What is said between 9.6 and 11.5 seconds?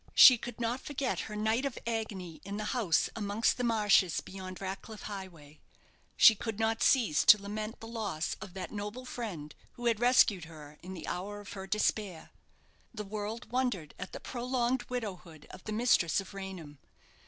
who had rescued her in the hour